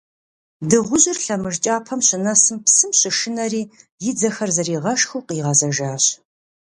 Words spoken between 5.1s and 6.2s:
къигъэзэжащ.